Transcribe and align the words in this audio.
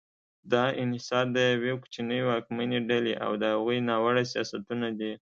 دا 0.51 0.63
انحصار 0.83 1.25
د 1.35 1.37
یوې 1.53 1.73
کوچنۍ 1.81 2.19
واکمنې 2.23 2.79
ډلې 2.89 3.13
او 3.25 3.31
د 3.41 3.43
هغوی 3.53 3.77
ناوړه 3.89 4.23
سیاستونه 4.31 4.87
دي. 4.99 5.11